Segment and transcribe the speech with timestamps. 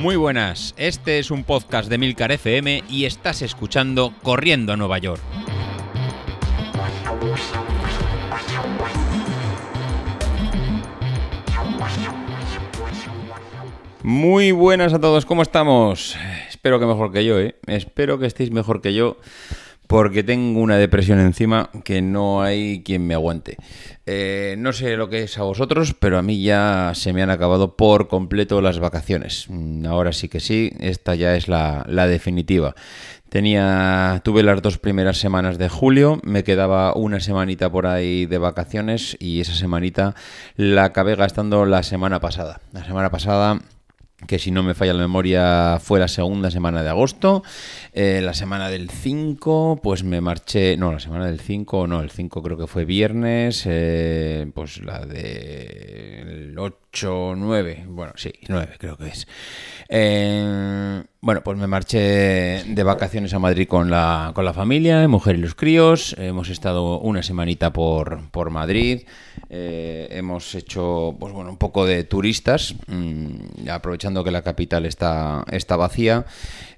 [0.00, 4.96] Muy buenas, este es un podcast de Milcar FM y estás escuchando Corriendo a Nueva
[4.96, 5.20] York.
[14.02, 16.16] Muy buenas a todos, ¿cómo estamos?
[16.48, 17.56] Espero que mejor que yo, ¿eh?
[17.66, 19.18] Espero que estéis mejor que yo
[19.90, 23.56] porque tengo una depresión encima que no hay quien me aguante.
[24.06, 27.30] Eh, no sé lo que es a vosotros, pero a mí ya se me han
[27.30, 29.46] acabado por completo las vacaciones.
[29.48, 32.76] Mm, ahora sí que sí, esta ya es la, la definitiva.
[33.30, 38.38] Tenía, tuve las dos primeras semanas de julio, me quedaba una semanita por ahí de
[38.38, 40.14] vacaciones y esa semanita
[40.54, 42.60] la acabé gastando la semana pasada.
[42.72, 43.58] La semana pasada
[44.26, 47.42] que si no me falla la memoria fue la segunda semana de agosto.
[47.92, 52.10] Eh, la semana del 5, pues me marché, no, la semana del 5, no, el
[52.10, 58.96] 5 creo que fue viernes, eh, pues la del 8, 9, bueno, sí, 9 creo
[58.96, 59.26] que es.
[59.88, 65.36] Eh, bueno, pues me marché de vacaciones a Madrid con la, con la familia, mujer
[65.36, 66.16] y los críos.
[66.18, 69.02] Hemos estado una semanita por, por Madrid.
[69.50, 75.44] Eh, hemos hecho pues bueno, un poco de turistas, mm, aprovechando que la capital está,
[75.50, 76.24] está vacía.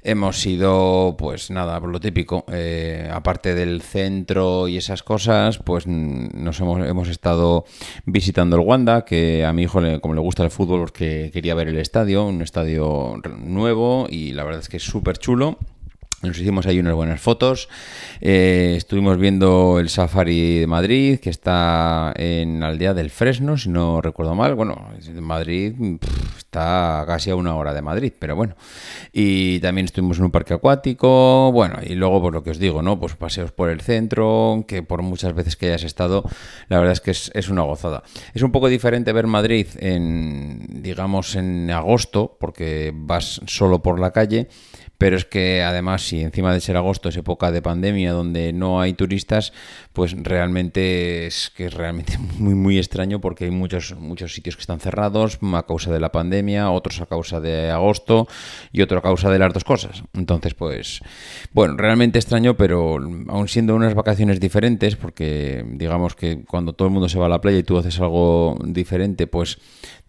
[0.03, 5.87] Hemos ido, pues nada, por lo típico, eh, aparte del centro y esas cosas, pues
[5.87, 7.65] nos hemos, hemos estado
[8.07, 11.69] visitando el Wanda, que a mi hijo, como le gusta el fútbol, porque quería ver
[11.69, 15.59] el estadio, un estadio nuevo y la verdad es que es súper chulo.
[16.23, 17.69] Nos hicimos ahí unas buenas fotos.
[18.21, 23.71] Eh, estuvimos viendo el Safari de Madrid, que está en la aldea del Fresno, si
[23.71, 24.55] no recuerdo mal.
[24.55, 24.89] Bueno,
[25.21, 25.75] Madrid
[26.53, 28.57] está casi a una hora de Madrid, pero bueno.
[29.11, 31.51] Y también estuvimos en un parque acuático.
[31.51, 33.01] Bueno, y luego, por lo que os digo, ¿no?
[33.01, 36.25] Pues paseos por el centro, que por muchas veces que hayas estado,
[36.69, 38.03] la verdad es que es, es una gozada.
[38.35, 44.11] Es un poco diferente ver Madrid en, digamos, en agosto, porque vas solo por la
[44.11, 44.49] calle
[45.03, 48.81] pero es que además si encima de ser agosto es época de pandemia donde no
[48.81, 49.53] hay turistas,
[49.93, 54.61] pues realmente es que es realmente muy muy extraño porque hay muchos muchos sitios que
[54.61, 58.29] están cerrados a causa de la pandemia, otros a causa de agosto
[58.71, 60.05] y otro a causa de las dos cosas.
[60.15, 61.01] Entonces, pues
[61.53, 66.95] bueno, realmente extraño, pero aún siendo unas vacaciones diferentes porque digamos que cuando todo el
[66.95, 69.59] mundo se va a la playa y tú haces algo diferente, pues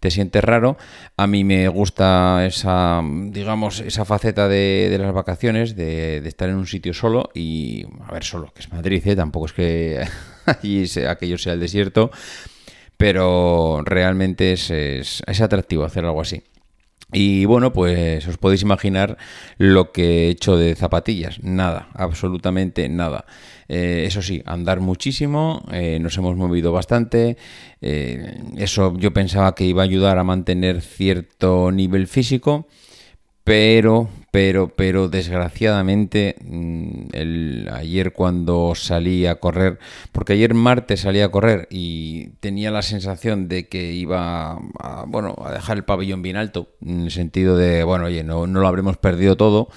[0.04, 0.76] te sientes raro.
[1.16, 6.68] A mí me gusta esa, digamos, esa faceta de, las vacaciones, de, estar en un
[6.68, 9.16] sitio solo y, a ver, solo, que es Madrid, ¿eh?
[9.16, 10.06] tampoco es que
[10.46, 12.12] allí aquello sea el desierto,
[12.98, 16.44] pero realmente es, es atractivo hacer algo así.
[17.14, 19.18] Y bueno, pues os podéis imaginar
[19.58, 21.42] lo que he hecho de zapatillas.
[21.44, 23.26] Nada, absolutamente nada.
[23.68, 27.38] Eh, eso sí, andar muchísimo, eh, nos hemos movido bastante.
[27.82, 32.68] Eh, eso yo pensaba que iba a ayudar a mantener cierto nivel físico,
[33.44, 39.80] pero, pero, pero desgraciadamente mm, el, ayer cuando salí a correr,
[40.12, 45.36] porque ayer martes salí a correr y tenía la sensación de que iba a, bueno,
[45.44, 48.68] a dejar el pabellón bien alto, en el sentido de, bueno, oye, no, no lo
[48.68, 49.70] habremos perdido todo.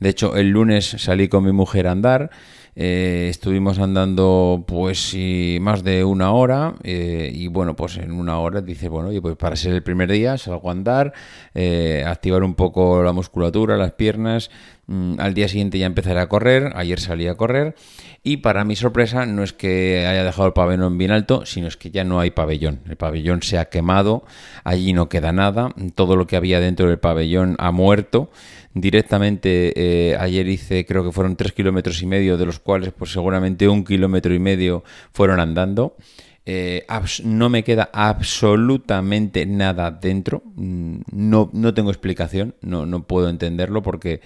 [0.00, 2.30] De hecho, el lunes salí con mi mujer a andar.
[2.74, 5.14] Eh, estuvimos andando pues
[5.60, 9.36] más de una hora eh, y bueno, pues en una hora dices, bueno, y pues
[9.36, 11.12] para ser el primer día salgo a andar,
[11.54, 14.50] eh, activar un poco la musculatura, las piernas,
[14.88, 17.76] al día siguiente ya empezaré a correr, ayer salí a correr
[18.24, 21.76] y para mi sorpresa no es que haya dejado el pabellón bien alto, sino es
[21.76, 22.80] que ya no hay pabellón.
[22.88, 24.24] El pabellón se ha quemado,
[24.64, 28.30] allí no queda nada, todo lo que había dentro del pabellón ha muerto.
[28.74, 33.12] Directamente eh, ayer hice creo que fueron tres kilómetros y medio de los cuales pues
[33.12, 35.96] seguramente un kilómetro y medio fueron andando.
[36.44, 36.84] Eh,
[37.24, 40.42] no me queda absolutamente nada dentro.
[40.56, 44.20] Mm, no, no tengo explicación no, no puedo entenderlo porque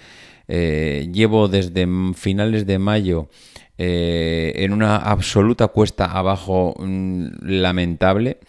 [0.47, 3.29] eh, llevo desde finales de mayo
[3.79, 8.39] en una absoluta cuesta abajo mm, lamentable.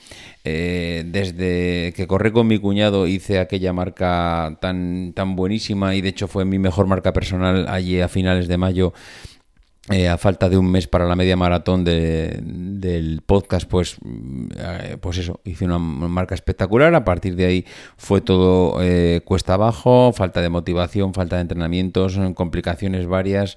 [0.50, 6.08] Eh, desde que corrí con mi cuñado hice aquella marca tan, tan buenísima y de
[6.08, 8.94] hecho fue mi mejor marca personal allí a finales de mayo
[9.90, 13.96] eh, a falta de un mes para la media maratón del podcast, pues,
[14.56, 16.94] eh, pues eso, hice una marca espectacular.
[16.94, 17.64] A partir de ahí
[17.96, 23.56] fue todo eh, cuesta abajo, falta de motivación, falta de entrenamientos, complicaciones varias.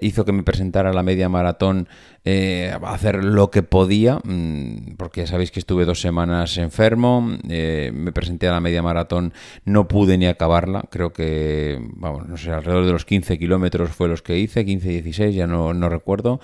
[0.00, 1.88] hizo que me presentara la media maratón
[2.26, 7.20] a hacer lo que podía, mm, porque ya sabéis que estuve dos semanas enfermo.
[7.22, 9.32] me presenté a la media maratón,
[9.64, 10.84] no pude ni acabarla.
[10.90, 14.88] Creo que, vamos, no sé, alrededor de los 15 kilómetros fue los que hice, 15,
[14.88, 16.40] 16, ya no no, recuerdo.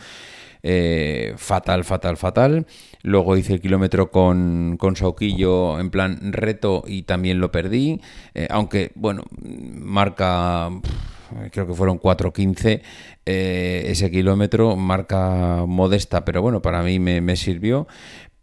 [0.63, 2.67] eh, fatal, fatal, fatal.
[3.03, 8.01] Luego hice el kilómetro con, con Sauquillo en plan reto y también lo perdí.
[8.35, 10.71] Eh, aunque, bueno, marca
[11.51, 12.83] creo que fueron 4.15
[13.27, 17.87] eh, ese kilómetro, marca modesta, pero bueno, para mí me, me, sirvió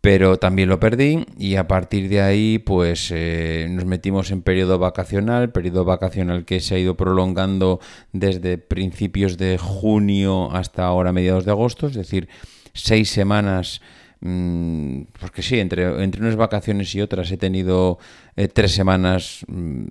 [0.01, 4.79] pero también lo perdí y a partir de ahí pues eh, nos metimos en periodo
[4.79, 7.79] vacacional, periodo vacacional que se ha ido prolongando
[8.13, 12.29] desde principios de junio hasta ahora mediados de agosto, es decir,
[12.73, 13.81] seis semanas
[14.21, 17.99] Mm, porque sí, entre, entre unas vacaciones y otras he tenido
[18.35, 19.85] eh, tres semanas, mm,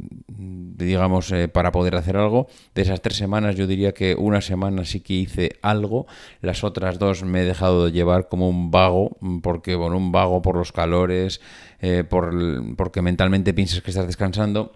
[0.76, 2.46] digamos, eh, para poder hacer algo.
[2.74, 6.06] De esas tres semanas yo diría que una semana sí que hice algo,
[6.42, 10.12] las otras dos me he dejado de llevar como un vago, mm, porque, bueno, un
[10.12, 11.40] vago por los calores,
[11.80, 12.34] eh, por,
[12.76, 14.72] porque mentalmente piensas que estás descansando.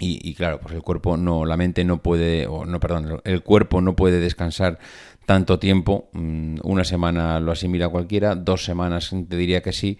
[0.00, 3.42] Y, y, claro, pues el cuerpo no, la mente no puede, o no, perdón, el
[3.42, 4.78] cuerpo no puede descansar
[5.26, 6.08] tanto tiempo.
[6.12, 9.98] Mm, una semana lo asimila cualquiera, dos semanas te diría que sí,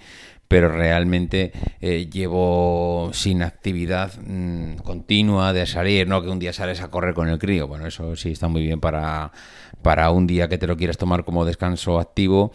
[0.48, 6.80] pero realmente eh, llevo sin actividad mm, continua de salir, no que un día sales
[6.80, 7.68] a correr con el crío.
[7.68, 9.30] Bueno, eso sí está muy bien para,
[9.82, 12.52] para un día que te lo quieras tomar como descanso activo.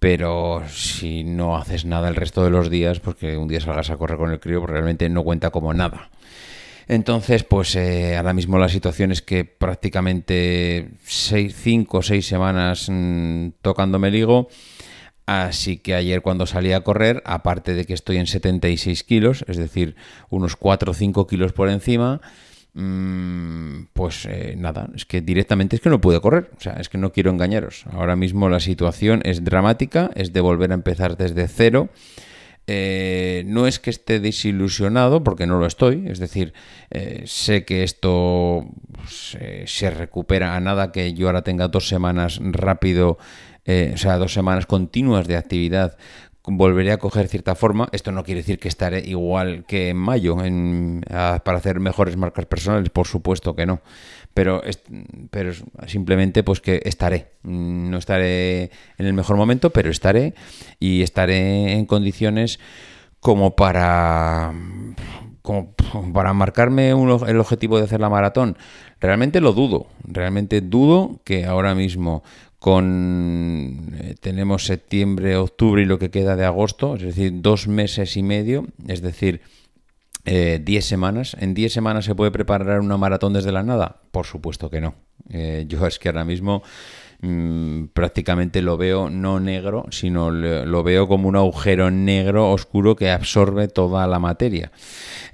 [0.00, 3.90] Pero si no haces nada el resto de los días, pues que un día salgas
[3.90, 6.10] a correr con el crío, pues realmente no cuenta como nada.
[6.88, 13.48] Entonces, pues eh, ahora mismo la situación es que prácticamente 5 o 6 semanas mm,
[13.60, 14.48] tocándome el higo.
[15.26, 19.56] Así que ayer cuando salí a correr, aparte de que estoy en 76 kilos, es
[19.56, 19.96] decir,
[20.30, 22.20] unos 4 o 5 kilos por encima,
[22.74, 26.88] mm, pues eh, nada, es que directamente es que no pude correr, o sea, es
[26.88, 27.84] que no quiero engañaros.
[27.90, 31.88] Ahora mismo la situación es dramática, es de volver a empezar desde cero.
[32.68, 36.52] Eh, no es que esté desilusionado, porque no lo estoy, es decir,
[36.90, 38.66] eh, sé que esto
[39.08, 43.18] se, recupera a nada que yo ahora tenga dos semanas rápido,
[43.66, 45.96] eh, o sea, dos semanas continuas de actividad
[46.46, 47.88] volveré a coger cierta forma.
[47.92, 52.90] Esto no quiere decir que estaré igual que en mayo para hacer mejores marcas personales,
[52.90, 53.80] por supuesto que no
[54.36, 54.60] pero,
[55.30, 55.52] pero
[55.86, 57.32] simplemente pues que estaré.
[57.42, 58.64] Mm, no estaré
[58.98, 60.34] en el mejor momento, pero estaré
[60.78, 62.60] y estaré en condiciones
[63.18, 64.52] como para
[65.40, 65.72] como
[66.12, 68.58] para marcarme el objetivo de hacer la maratón.
[69.00, 72.22] Realmente lo dudo, realmente dudo que ahora mismo
[72.58, 78.16] con eh, tenemos septiembre, octubre y lo que queda de agosto, es decir, dos meses
[78.16, 79.40] y medio, es decir,
[80.26, 81.36] 10 eh, semanas.
[81.38, 84.00] ¿En 10 semanas se puede preparar una maratón desde la nada?
[84.10, 84.94] Por supuesto que no.
[85.30, 86.62] Eh, yo es que ahora mismo
[87.20, 93.10] mm, prácticamente lo veo no negro, sino lo, veo como un agujero negro oscuro que
[93.10, 94.72] absorbe toda la materia.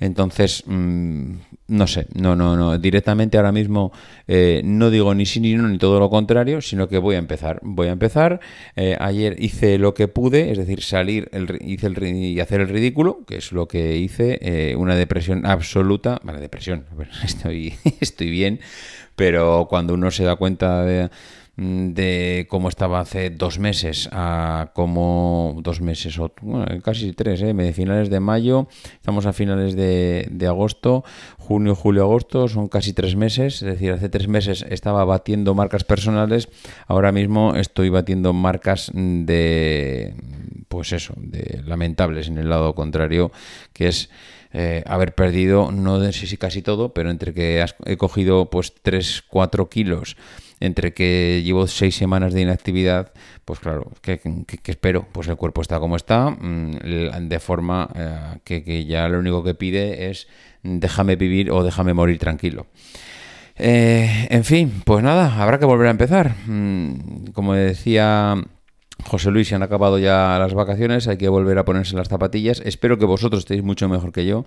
[0.02, 1.34] Entonces, mm,
[1.68, 2.76] no sé, no, no, no.
[2.76, 3.92] Directamente ahora mismo
[4.26, 7.18] eh, no digo ni sí ni no, ni todo lo contrario, sino que voy a
[7.18, 7.60] empezar.
[7.62, 8.40] Voy a empezar.
[8.74, 12.68] Eh, ayer hice lo que pude, es decir, salir el, hice el, y hacer el
[12.68, 14.40] ridículo, que es lo que hice.
[14.42, 16.20] Eh, una depresión absoluta.
[16.24, 16.84] Vale, depresión,
[17.24, 18.58] estoy, estoy bien,
[19.14, 21.10] pero cuando uno se da cuenta de
[21.56, 26.32] de cómo estaba hace dos meses a cómo dos meses o
[26.82, 27.72] casi tres, ¿eh?
[27.74, 31.04] finales de mayo, estamos a finales de, de, agosto,
[31.38, 35.84] junio, julio, agosto, son casi tres meses, es decir, hace tres meses estaba batiendo marcas
[35.84, 36.48] personales,
[36.86, 40.14] ahora mismo estoy batiendo marcas de,
[40.68, 43.30] pues eso, de lamentables en el lado contrario,
[43.74, 44.08] que es
[44.54, 49.24] eh, haber perdido, no sé si casi todo, pero entre que he cogido pues 3,
[49.28, 50.16] 4 kilos
[50.62, 53.12] entre que llevo seis semanas de inactividad,
[53.44, 54.20] pues claro, ¿qué,
[54.64, 55.06] espero?
[55.10, 59.54] Pues el cuerpo está como está, mm, de forma eh, que, ya lo único que
[59.54, 60.28] pide es
[60.62, 62.66] déjame vivir o déjame morir tranquilo.
[63.56, 66.36] Eh, en fin, pues nada, habrá que volver a empezar.
[66.46, 68.36] Mm, como decía
[69.04, 72.62] José Luis, se han acabado ya las vacaciones, hay que volver a ponerse las zapatillas.
[72.64, 74.44] Espero que vosotros estéis mucho mejor que yo.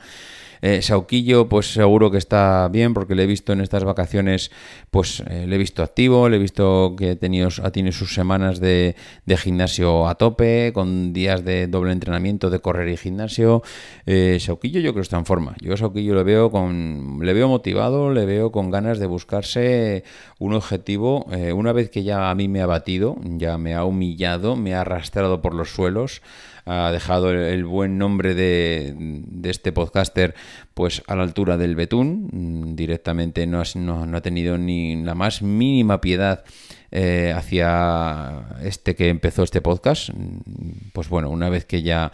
[0.68, 4.50] Eh, Sauquillo, pues seguro que está bien, porque le he visto en estas vacaciones,
[4.90, 8.96] pues eh, le he visto activo, le he visto que ha tenido, sus semanas de,
[9.28, 13.62] gimnasio a tope, con días de doble entrenamiento de correr y gimnasio.
[14.08, 15.56] Eh, Sauquillo yo creo que está en forma.
[15.62, 20.04] Yo a Sauquillo le veo con, le veo motivado, le veo con ganas de buscarse
[20.40, 21.28] un objetivo.
[21.32, 24.74] Eh, una vez que ya a mí me ha batido, ya me ha humillado, me
[24.74, 26.24] ha arrastrado por los suelos
[26.66, 28.96] ha dejado el, buen nombre de,
[29.44, 30.34] este podcaster
[30.74, 32.30] pues a la altura del betún.
[32.32, 36.44] Mm, directamente no, no, ha tenido ni la más mínima piedad
[36.92, 40.10] eh, hacia este que empezó este podcast.
[40.10, 42.12] Mm, pues bueno, una vez que ya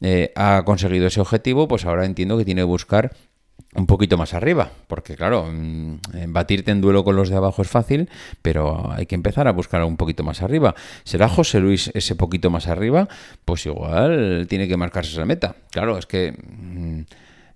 [0.00, 3.12] eh, ha conseguido ese objetivo, pues ahora entiendo que tiene que buscar
[3.74, 5.98] un poquito más arriba, porque claro, mm,
[6.28, 8.08] batirte en duelo con los de abajo es fácil,
[8.42, 10.74] pero hay que empezar a buscar un poquito más arriba.
[11.04, 13.08] ¿Será José Luis ese poquito más arriba?
[13.44, 15.56] Pues igual tiene que marcarse esa meta.
[15.70, 16.34] Claro, es que...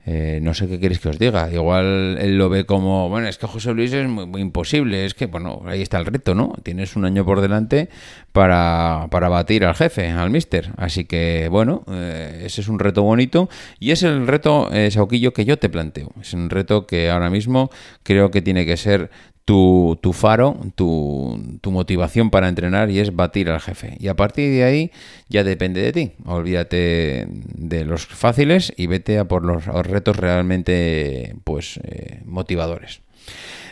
[0.07, 1.51] Eh, no sé qué queréis que os diga.
[1.51, 5.07] Igual él lo ve como, bueno, es que José Luis es muy, imposible.
[5.07, 6.55] Es que, bueno, ahí está el reto, ¿no?
[6.63, 7.89] Tienes un año por delante
[8.33, 10.73] para, para batir al jefe, al mister.
[10.77, 13.49] Así que, bueno, eh, ese es un reto bonito.
[13.79, 16.13] Y es el reto, eh, Sauquillo, que yo te planteo.
[16.21, 17.71] Es un reto que ahora mismo
[18.03, 19.11] creo que tiene que ser
[19.45, 23.97] tu, tu faro, tu, tu, motivación para entrenar y es batir al jefe.
[24.01, 24.91] Y a partir de ahí
[25.29, 26.13] ya depende de ti.
[26.25, 33.01] Olvídate de los fáciles y vete a por los retos realmente pues eh, motivadores.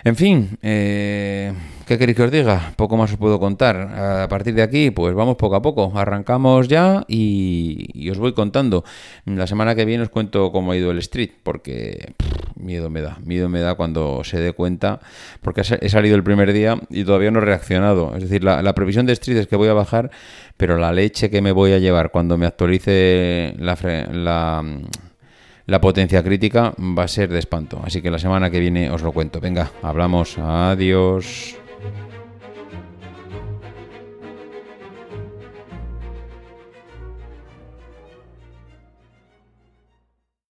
[0.05, 1.53] En fin, eh,
[1.87, 2.73] ¿qué queréis que os diga?
[2.75, 3.77] Poco más os puedo contar.
[3.77, 5.93] A partir de aquí, pues vamos poco a poco.
[5.95, 8.83] Arrancamos ya y, os voy contando.
[9.27, 12.15] La semana que viene os cuento cómo ha ido el street, porque
[12.57, 13.19] miedo me da.
[13.25, 14.99] Miedo me da cuando se dé cuenta,
[15.41, 18.17] porque he salido el primer día y todavía no he reaccionado.
[18.17, 20.11] Es decir, la, previsión de street es que voy a bajar,
[20.57, 23.77] pero la leche que me voy a llevar cuando me actualice la...
[24.11, 24.65] la
[25.67, 27.81] la potencia crítica va a ser de espanto.
[27.85, 29.41] Así que la semana que viene os lo cuento.
[29.41, 30.39] Venga, hablamos.
[30.39, 31.62] Adiós.